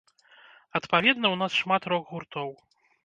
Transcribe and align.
Адпаведна, 0.79 1.25
у 1.35 1.39
нас 1.43 1.51
шмат 1.61 1.81
рок-гуртоў. 1.93 2.49